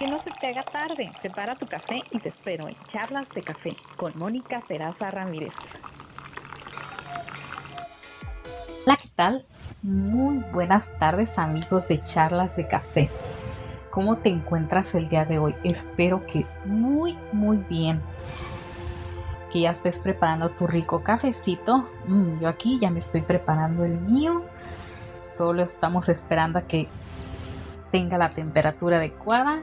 [0.00, 1.12] que no se te haga tarde.
[1.20, 5.52] Prepara tu café y te espero en Charlas de Café con Mónica Peraza Ramírez.
[8.86, 9.44] Hola, ¿qué tal?
[9.82, 13.10] Muy buenas tardes amigos de Charlas de Café.
[13.90, 15.54] ¿Cómo te encuentras el día de hoy?
[15.64, 18.00] Espero que muy, muy bien.
[19.52, 21.90] Que ya estés preparando tu rico cafecito.
[22.06, 24.46] Mm, yo aquí ya me estoy preparando el mío.
[25.20, 26.88] Solo estamos esperando a que
[27.90, 29.62] tenga la temperatura adecuada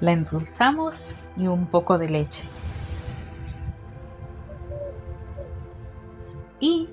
[0.00, 2.44] la endulzamos y un poco de leche.
[6.60, 6.88] Y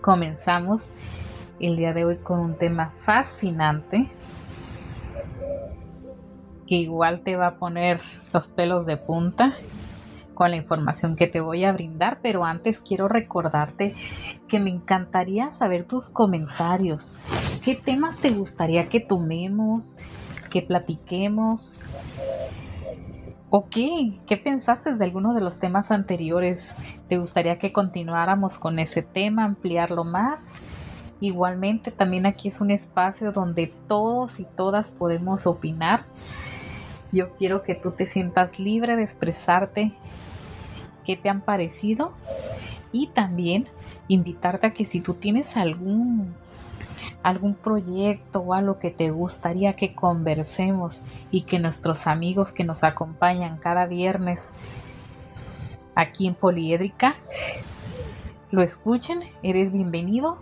[0.00, 0.92] comenzamos
[1.60, 4.08] el día de hoy con un tema fascinante
[6.66, 7.98] que igual te va a poner
[8.32, 9.54] los pelos de punta
[10.34, 13.96] con la información que te voy a brindar, pero antes quiero recordarte
[14.46, 17.10] que me encantaría saber tus comentarios.
[17.64, 19.94] ¿Qué temas te gustaría que tomemos?
[20.48, 21.78] que platiquemos.
[23.50, 24.12] ¿O qué?
[24.26, 26.74] ¿Qué pensaste de alguno de los temas anteriores?
[27.08, 30.42] ¿Te gustaría que continuáramos con ese tema, ampliarlo más?
[31.20, 36.04] Igualmente, también aquí es un espacio donde todos y todas podemos opinar.
[37.10, 39.92] Yo quiero que tú te sientas libre de expresarte
[41.06, 42.12] qué te han parecido
[42.92, 43.66] y también
[44.08, 46.34] invitarte a que si tú tienes algún
[47.22, 50.98] algún proyecto o algo que te gustaría que conversemos
[51.30, 54.48] y que nuestros amigos que nos acompañan cada viernes
[55.94, 57.16] aquí en Poliédrica
[58.50, 60.38] lo escuchen, eres bienvenido.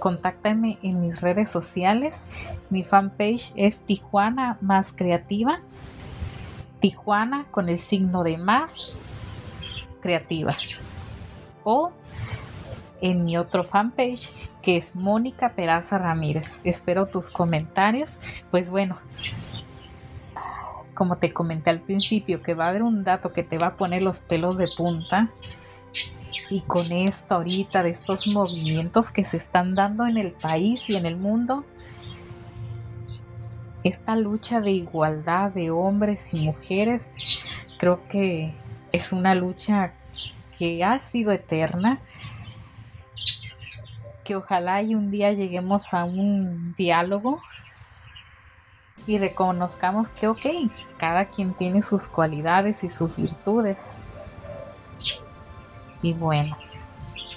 [0.00, 2.20] Contáctame en mis redes sociales.
[2.68, 5.60] Mi fanpage es Tijuana Más Creativa.
[6.80, 8.94] Tijuana con el signo de más
[10.02, 10.56] creativa.
[11.64, 11.90] O
[13.00, 14.30] en mi otro fanpage
[14.62, 16.60] que es Mónica Peraza Ramírez.
[16.64, 18.16] Espero tus comentarios.
[18.50, 18.98] Pues bueno,
[20.94, 23.76] como te comenté al principio, que va a haber un dato que te va a
[23.76, 25.30] poner los pelos de punta.
[26.50, 30.96] Y con esto ahorita de estos movimientos que se están dando en el país y
[30.96, 31.64] en el mundo,
[33.84, 37.10] esta lucha de igualdad de hombres y mujeres,
[37.78, 38.54] creo que
[38.92, 39.92] es una lucha
[40.58, 42.00] que ha sido eterna
[44.24, 47.40] que ojalá y un día lleguemos a un diálogo
[49.06, 50.46] y reconozcamos que, ok,
[50.98, 53.80] cada quien tiene sus cualidades y sus virtudes.
[56.02, 56.58] Y bueno,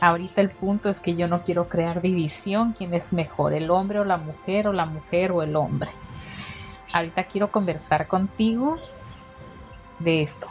[0.01, 3.99] ahorita el punto es que yo no quiero crear división, quién es mejor, el hombre
[3.99, 5.91] o la mujer o la mujer o el hombre.
[6.91, 8.77] Ahorita quiero conversar contigo
[9.99, 10.47] de esto.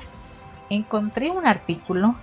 [0.70, 2.14] Encontré un artículo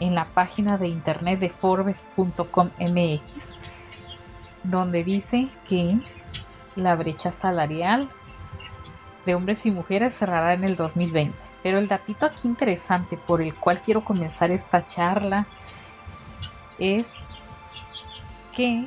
[0.00, 3.48] en la página de internet de Forbes.com.mx,
[4.62, 5.98] donde dice que
[6.74, 8.08] la brecha salarial
[9.24, 11.36] de hombres y mujeres cerrará en el 2020.
[11.62, 15.46] Pero el datito aquí interesante por el cual quiero comenzar esta charla
[16.78, 17.10] es
[18.54, 18.86] que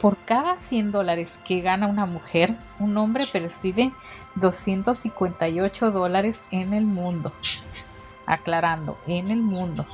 [0.00, 3.90] por cada 100 dólares que gana una mujer, un hombre percibe
[4.36, 7.32] 258 dólares en el mundo.
[8.26, 9.86] Aclarando, en el mundo.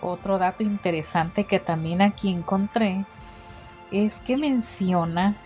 [0.00, 3.04] Otro dato interesante que también aquí encontré
[3.90, 5.36] es que menciona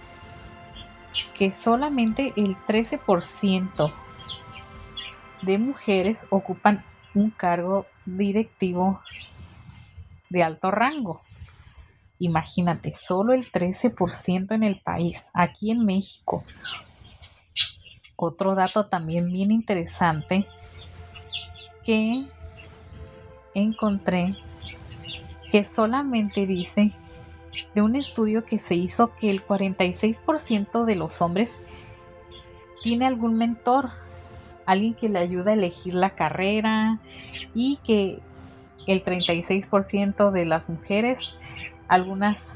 [1.34, 3.92] que solamente el 13%
[5.42, 9.00] de mujeres ocupan un cargo directivo
[10.30, 11.22] de alto rango.
[12.18, 16.44] Imagínate, solo el 13% en el país, aquí en México.
[18.16, 20.46] Otro dato también bien interesante
[21.84, 22.14] que
[23.54, 24.36] encontré
[25.50, 26.92] que solamente dice
[27.74, 31.50] de un estudio que se hizo que el 46% de los hombres
[32.82, 33.90] tiene algún mentor,
[34.66, 36.98] alguien que le ayuda a elegir la carrera
[37.54, 38.20] y que
[38.86, 41.40] el 36% de las mujeres,
[41.88, 42.46] algunas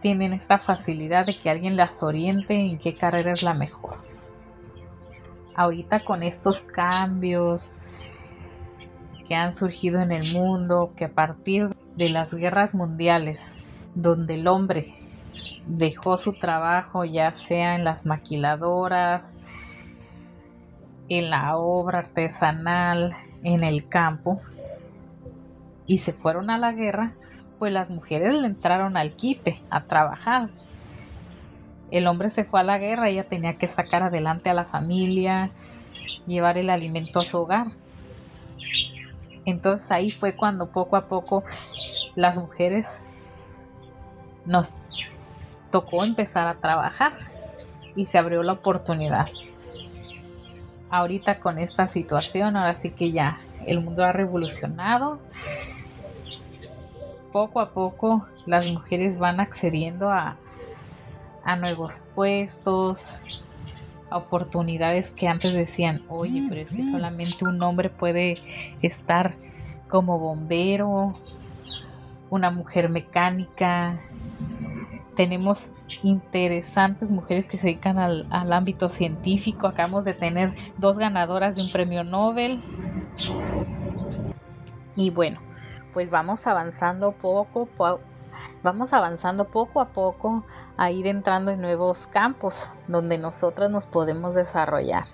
[0.00, 3.96] tienen esta facilidad de que alguien las oriente en qué carrera es la mejor.
[5.54, 7.76] Ahorita con estos cambios,
[9.26, 13.54] que han surgido en el mundo, que a partir de las guerras mundiales,
[13.94, 14.84] donde el hombre
[15.66, 19.38] dejó su trabajo ya sea en las maquiladoras,
[21.08, 24.40] en la obra artesanal, en el campo,
[25.86, 27.12] y se fueron a la guerra,
[27.58, 30.48] pues las mujeres le entraron al quite a trabajar.
[31.90, 35.50] El hombre se fue a la guerra, ella tenía que sacar adelante a la familia,
[36.26, 37.68] llevar el alimento a su hogar.
[39.44, 41.44] Entonces ahí fue cuando poco a poco
[42.14, 42.88] las mujeres
[44.46, 44.70] nos
[45.70, 47.12] tocó empezar a trabajar
[47.96, 49.28] y se abrió la oportunidad.
[50.90, 55.18] ahorita con esta situación, ahora sí que ya el mundo ha revolucionado.
[57.32, 60.36] Poco a poco las mujeres van accediendo a,
[61.44, 63.18] a nuevos puestos,
[64.16, 68.38] oportunidades que antes decían, oye, pero es que solamente un hombre puede
[68.82, 69.34] estar
[69.88, 71.14] como bombero,
[72.30, 74.00] una mujer mecánica.
[75.16, 75.68] Tenemos
[76.02, 79.66] interesantes mujeres que se dedican al, al ámbito científico.
[79.66, 82.62] Acabamos de tener dos ganadoras de un premio Nobel.
[84.96, 85.40] Y bueno,
[85.92, 87.66] pues vamos avanzando poco,
[88.62, 90.44] vamos avanzando poco a poco
[90.76, 95.04] a ir entrando en nuevos campos donde nosotras nos podemos desarrollar.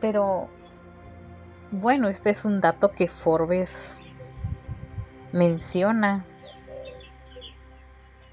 [0.00, 0.48] Pero
[1.70, 3.98] bueno, este es un dato que Forbes
[5.32, 6.26] menciona.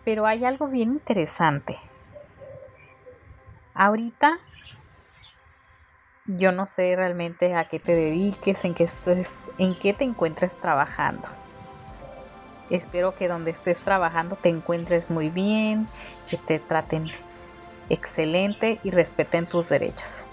[0.04, 1.78] Pero hay algo bien interesante.
[3.74, 4.36] Ahorita
[6.38, 10.56] yo no sé realmente a qué te dediques, en qué, estés, en qué te encuentres
[10.56, 11.28] trabajando.
[12.70, 15.88] Espero que donde estés trabajando te encuentres muy bien,
[16.30, 17.10] que te traten
[17.90, 20.26] excelente y respeten tus derechos.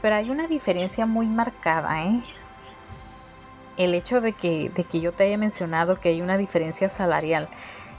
[0.00, 2.20] Pero hay una diferencia muy marcada, ¿eh?
[3.76, 7.48] El hecho de que, de que yo te haya mencionado que hay una diferencia salarial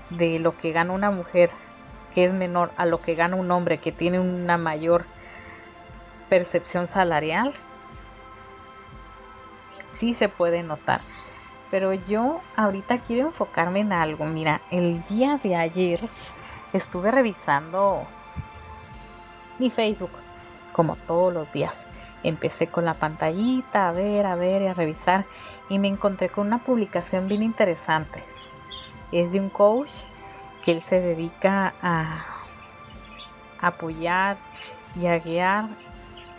[0.10, 1.50] de lo que gana una mujer
[2.14, 5.04] que es menor a lo que gana un hombre que tiene una mayor
[6.30, 7.54] percepción salarial,
[9.94, 11.02] sí se puede notar.
[11.72, 14.26] Pero yo ahorita quiero enfocarme en algo.
[14.26, 16.00] Mira, el día de ayer
[16.74, 18.06] estuve revisando
[19.60, 20.12] mi Facebook,
[20.72, 21.82] como todos los días.
[22.24, 25.26] Empecé con la pantallita a ver, a ver y a revisar
[25.70, 28.24] y me encontré con una publicación bien interesante.
[29.12, 29.92] Es de un coach
[30.64, 32.26] que él se dedica a
[33.62, 34.38] apoyar
[35.00, 35.70] y a guiar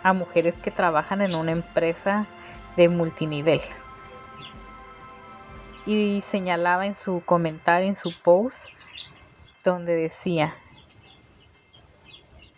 [0.06, 2.29] a mujeres que trabajan en una empresa
[2.76, 3.61] de multinivel.
[5.85, 8.67] Y señalaba en su comentario, en su post,
[9.64, 10.55] donde decía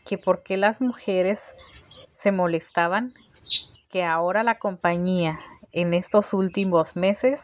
[0.05, 1.43] que por qué las mujeres
[2.13, 3.15] se molestaban
[3.89, 5.41] que ahora la compañía
[5.73, 7.41] en estos últimos meses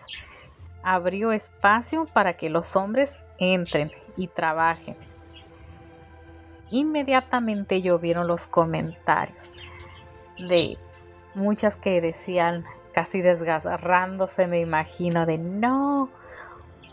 [0.82, 4.98] abrió espacio para que los hombres entren y trabajen.
[6.70, 9.54] Inmediatamente llovieron los comentarios
[10.38, 10.78] de
[11.34, 16.08] muchas que decían casi desgarrándose, me imagino, de no,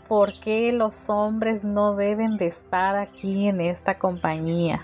[0.08, 4.82] ¿por qué los hombres no deben de estar aquí en esta compañía?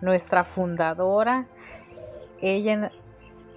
[0.00, 1.46] Nuestra fundadora,
[2.40, 2.92] ella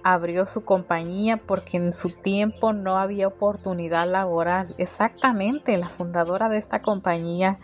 [0.02, 4.74] abrió su compañía porque en su tiempo no había oportunidad laboral.
[4.78, 7.58] Exactamente, la fundadora de esta compañía,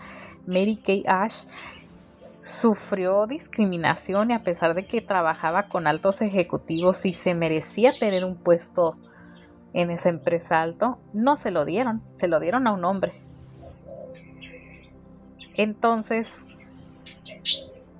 [0.46, 1.44] Mary Kay Ash,
[2.44, 8.22] sufrió discriminación y a pesar de que trabajaba con altos ejecutivos y se merecía tener
[8.22, 8.98] un puesto
[9.72, 13.14] en esa empresa alto, no se lo dieron, se lo dieron a un hombre.
[15.54, 16.44] Entonces,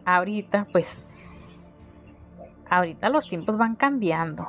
[0.05, 1.06] ahorita, pues,
[2.69, 4.47] ahorita los tiempos van cambiando.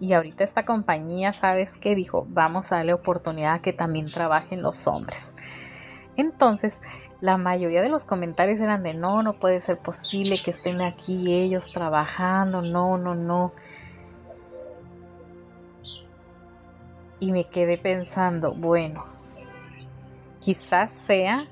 [0.00, 1.94] Y ahorita esta compañía, ¿sabes qué?
[1.94, 5.34] Dijo, vamos a darle oportunidad a que también trabajen los hombres.
[6.16, 6.80] Entonces,
[7.20, 11.32] la mayoría de los comentarios eran de no, no puede ser posible que estén aquí
[11.32, 13.52] ellos trabajando, no, no, no.
[17.20, 19.04] Y me quedé pensando, bueno,
[20.40, 21.44] quizás sea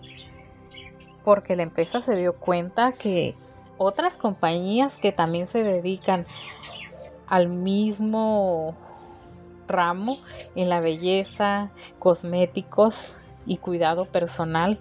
[1.25, 3.35] porque la empresa se dio cuenta que
[3.79, 6.27] otras compañías que también se dedican
[7.27, 8.77] al mismo
[9.67, 10.19] ramo
[10.55, 14.79] en la belleza, cosméticos y cuidado personal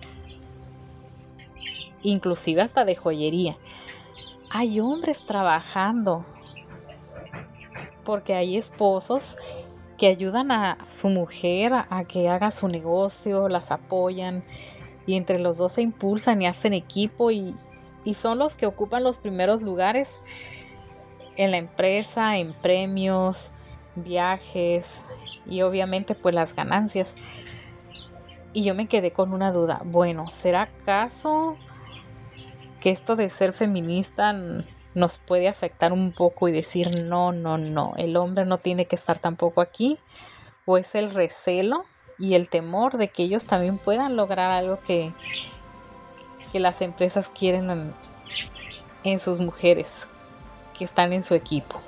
[2.04, 3.58] inclusive hasta de joyería.
[4.50, 6.26] Hay hombres trabajando
[8.04, 9.38] porque hay esposos
[9.98, 14.44] que ayudan a su mujer a, que haga su negocio, las apoyan
[15.06, 17.56] y entre los dos se impulsan y hacen equipo y,
[18.04, 20.10] y son los que ocupan los primeros lugares
[21.38, 23.52] en la empresa, en premios,
[23.96, 24.88] viajes
[25.46, 27.16] y obviamente pues las ganancias.
[28.54, 31.56] Y yo me quedé con una duda, bueno, ¿será acaso
[32.82, 34.36] que esto de ser feminista
[34.94, 38.96] nos puede afectar un poco y decir, no, no, no, el hombre no tiene que
[38.96, 40.00] estar tampoco aquí,
[40.66, 41.86] o es el recelo
[42.20, 45.14] y el temor de que ellos también puedan lograr algo que,
[46.52, 47.94] que las empresas quieren
[49.04, 49.94] en, sus mujeres
[50.78, 51.80] que están en su equipo.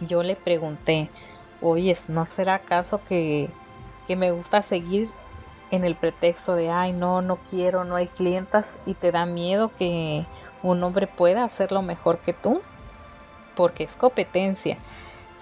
[0.00, 1.10] Yo le pregunté,
[1.62, 3.48] oye, ¿no será acaso que,
[4.06, 5.08] que me gusta seguir
[5.70, 9.70] en el pretexto de, ay, no, no quiero, no hay clientas y te da miedo
[9.76, 10.26] que
[10.62, 12.62] un hombre pueda hacerlo mejor que tú,
[13.54, 14.78] porque es competencia.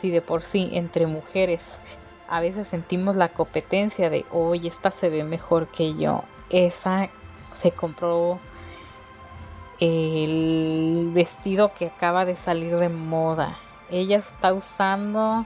[0.01, 1.79] Si de por sí entre mujeres
[2.29, 7.09] a veces sentimos la competencia de, oye, esta se ve mejor que yo, esa
[7.51, 8.39] se compró
[9.79, 13.57] el vestido que acaba de salir de moda,
[13.91, 15.45] ella está usando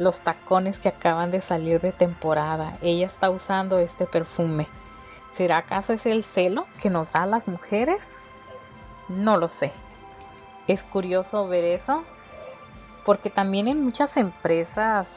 [0.00, 4.66] los tacones que acaban de salir de temporada, ella está usando este perfume.
[5.30, 8.02] ¿Será acaso es el celo que nos da a las mujeres?
[9.10, 9.72] No lo sé.
[10.66, 12.02] Es curioso ver eso
[13.04, 15.08] porque también en muchas empresas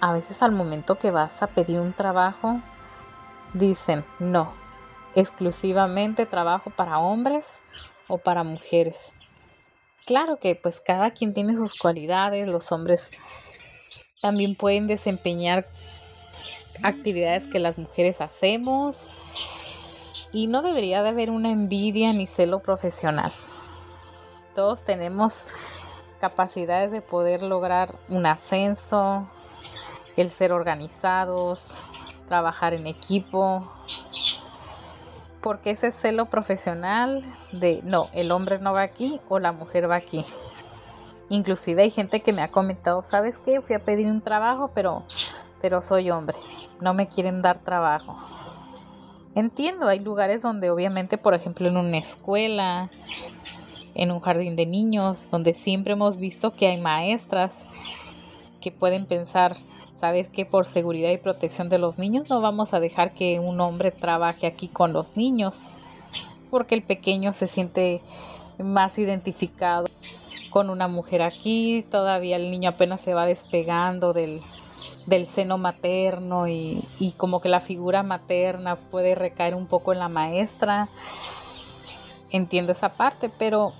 [0.00, 2.60] a veces al momento que vas a pedir un trabajo
[3.54, 4.52] dicen no,
[5.16, 7.48] exclusivamente trabajo para hombres
[8.06, 9.10] o para mujeres.
[10.06, 13.10] Claro que pues cada quien tiene sus cualidades, los hombres
[14.24, 15.66] también pueden desempeñar
[16.82, 18.96] actividades que las mujeres hacemos
[20.32, 23.34] y no debería de haber una envidia ni celo profesional.
[24.54, 25.44] Todos tenemos
[26.20, 29.28] capacidades de poder lograr un ascenso,
[30.16, 31.82] el ser organizados,
[32.26, 33.70] trabajar en equipo,
[35.42, 39.96] porque ese celo profesional de no, el hombre no va aquí o la mujer va
[39.96, 40.24] aquí.
[41.30, 43.60] Inclusive hay gente que me ha comentado, ¿sabes qué?
[43.60, 45.04] Fui a pedir un trabajo, pero
[45.64, 46.36] pero soy hombre,
[46.82, 48.18] no me quieren dar trabajo.
[49.34, 52.90] Entiendo, hay lugares donde obviamente, por ejemplo, en una escuela,
[53.94, 57.60] en un jardín de niños, donde siempre hemos visto que hay maestras
[58.60, 59.56] que pueden pensar,
[59.98, 63.58] sabes que por seguridad y protección de los niños no vamos a dejar que un
[63.58, 65.62] hombre trabaje aquí con los niños,
[66.50, 68.02] porque el pequeño se siente
[68.58, 69.86] más identificado
[70.50, 74.40] con una mujer aquí, todavía el niño apenas se va despegando del,
[75.06, 79.98] del seno materno y, y, como que la figura materna puede recaer un poco en
[79.98, 80.88] la maestra.
[82.30, 83.74] Entiendo esa parte, pero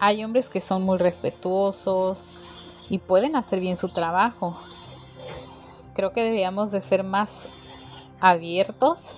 [0.00, 2.32] hay hombres que son muy respetuosos
[2.88, 4.56] y pueden hacer bien su trabajo.
[5.94, 7.46] Creo que deberíamos de ser más
[8.20, 9.16] abiertos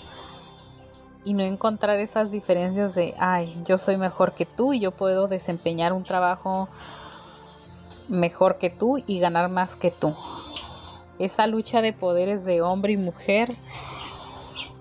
[1.25, 5.27] y no encontrar esas diferencias de, ay, yo soy mejor que tú y yo puedo
[5.27, 6.69] desempeñar un trabajo
[8.09, 10.15] mejor que tú y ganar más que tú.
[11.19, 13.57] Esa lucha de poderes de hombre y mujer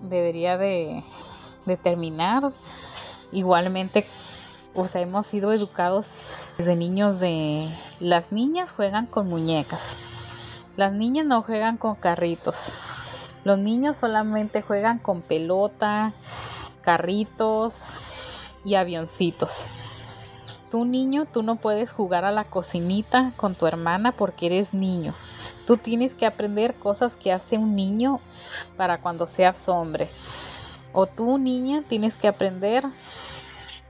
[0.01, 1.03] debería de,
[1.81, 2.53] terminar.
[3.31, 4.05] Igualmente,
[4.75, 6.11] o sea, hemos sido educados
[6.57, 7.69] desde niños de
[7.99, 9.83] las niñas juegan con muñecas.
[10.75, 12.73] Las niñas no juegan con carritos.
[13.43, 16.13] Los niños solamente juegan con pelota,
[16.81, 17.87] carritos
[18.63, 19.65] y avioncitos
[20.73, 25.13] tú niño, tú no puedes jugar a la cocinita con tu hermana porque eres niño.
[25.67, 28.19] Tú tienes que aprender cosas que hace un niño
[28.75, 30.09] para cuando seas hombre.
[30.91, 32.85] O tú niña tienes que aprender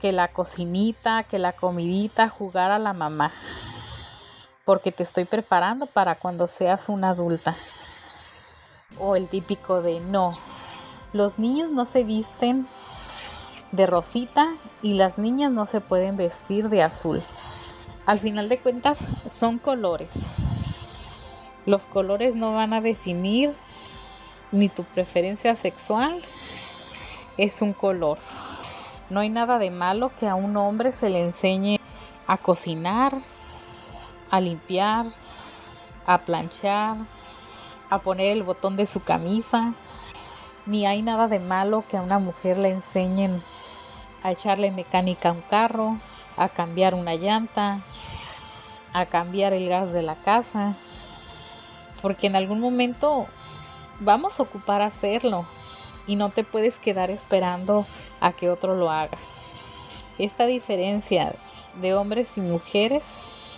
[0.02, 3.32] que la cocinita, que la comidita, jugar a la mamá.
[4.66, 7.56] Porque te estoy preparando para cuando seas una adulta.
[9.00, 10.38] O el típico de no,
[11.14, 12.68] los niños no se visten
[13.72, 17.24] de rosita y las niñas no se pueden vestir de azul.
[18.06, 20.12] Al final de cuentas son colores.
[21.66, 23.56] Los colores no van a definir
[24.52, 26.22] ni tu preferencia sexual.
[27.38, 28.20] Es un color.
[29.10, 31.80] No hay nada de malo que a un hombre se le enseñe
[32.28, 33.18] a cocinar,
[34.30, 35.06] a limpiar,
[36.06, 36.98] a planchar,
[37.94, 39.74] a poner el botón de su camisa.
[40.66, 43.42] Ni hay nada de malo que a una mujer le enseñen
[44.24, 45.98] a echarle mecánica a un carro,
[46.38, 47.82] a cambiar una llanta,
[48.94, 50.76] a cambiar el gas de la casa,
[52.02, 53.28] porque en algún momento
[54.00, 55.46] vamos a ocupar hacerlo
[56.08, 57.86] y no te puedes quedar esperando
[58.22, 59.18] a que otro lo haga.
[60.18, 61.34] Esta diferencia
[61.82, 63.04] de hombres y mujeres,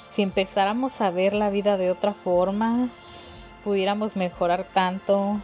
[0.10, 2.90] si empezáramos a ver la vida de otra forma,
[3.66, 5.42] pudiéramos mejorar tanto.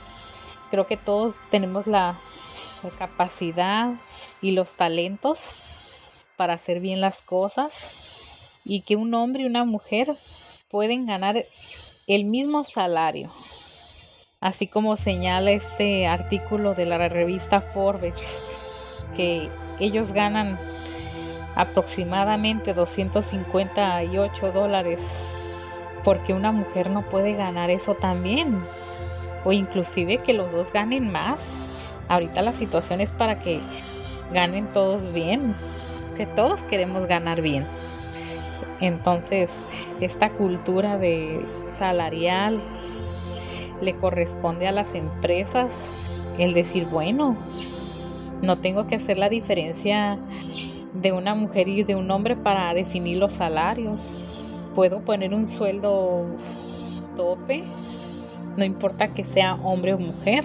[0.70, 2.16] Creo que todos tenemos la,
[2.98, 3.94] capacidad
[4.42, 5.54] y los talentos
[6.36, 7.92] para hacer bien las cosas
[8.64, 10.16] y que un hombre y una mujer
[10.68, 11.46] pueden ganar
[12.08, 13.30] el mismo salario.
[14.40, 18.28] Así como señala este artículo de la revista Forbes,
[19.16, 20.58] que ellos ganan
[21.56, 25.02] aproximadamente 258 dólares,
[26.04, 28.62] porque una mujer no puede ganar eso también,
[29.44, 31.40] o inclusive que los dos ganen más.
[32.08, 33.60] Ahorita la situación es para que
[34.34, 35.56] ganen todos bien,
[36.18, 37.66] que todos queremos ganar bien.
[38.80, 39.54] Entonces,
[40.00, 41.46] esta cultura de
[41.78, 42.60] salarial
[43.82, 45.72] le corresponde a las empresas
[46.38, 47.38] el decir, bueno,
[48.42, 50.18] No tengo que hacer la diferencia
[50.94, 54.12] de una mujer y de un hombre para definir los salarios.
[54.76, 56.26] Puedo poner un sueldo
[57.16, 57.64] tope,
[58.58, 60.44] no importa que sea hombre o mujer,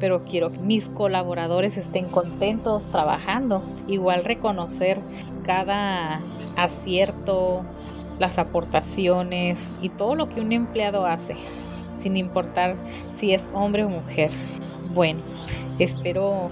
[0.00, 3.62] pero quiero que mis colaboradores estén contentos trabajando.
[3.86, 5.00] Igual reconocer
[5.44, 6.20] cada
[6.56, 7.62] acierto,
[8.18, 11.36] las aportaciones y todo lo que un empleado hace,
[11.96, 12.76] sin importar
[13.16, 14.30] si es hombre o mujer.
[14.94, 15.20] Bueno,
[15.78, 16.50] espero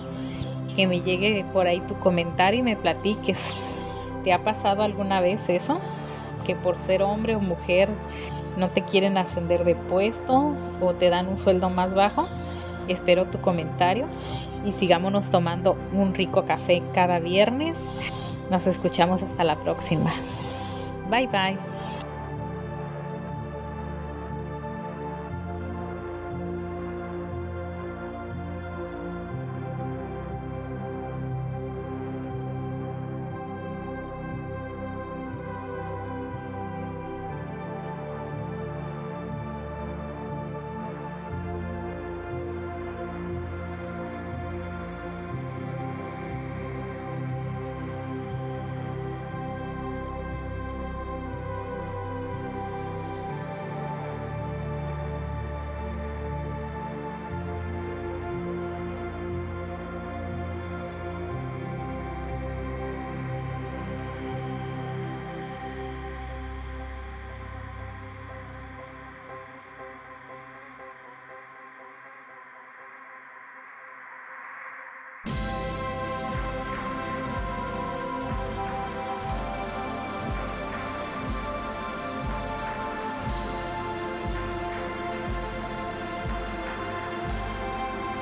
[0.75, 3.39] que me llegue por ahí tu comentario y me platiques.
[4.25, 5.79] ¿Te ha pasado alguna vez eso?
[6.45, 7.89] Que por ser hombre o mujer
[8.57, 12.29] no te quieren ascender de puesto o te dan un sueldo más bajo.
[12.89, 14.07] Espero tu comentario
[14.65, 17.79] y sigámonos tomando un rico café cada viernes.
[18.51, 20.13] Nos escuchamos hasta la próxima.
[21.11, 22.02] Bye bye.